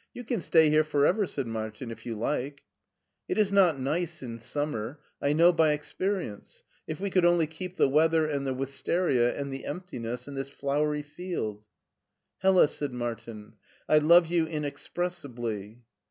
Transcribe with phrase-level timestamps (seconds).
[0.14, 2.62] "You can stay here for ever," said Martin," if you like."
[3.28, 6.62] It is not nice in summer, I know by experience!
[6.86, 10.48] If we could only keep the weather, and the wistaria, and the emptiness, and this
[10.48, 11.64] flowery field!"
[12.38, 15.82] Hella," said Martin, "I love you inexpressibly."